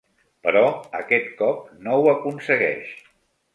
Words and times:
Però 0.45 0.63
aquest 1.01 1.29
cop 1.43 1.69
no 1.89 2.01
ho 2.01 2.09
aconsegueix. 2.17 2.93